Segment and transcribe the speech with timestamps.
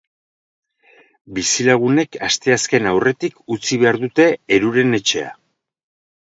[1.39, 4.27] Bizilagunek asteazkena aurretik utzi behar dute
[4.59, 5.31] eruren etxea.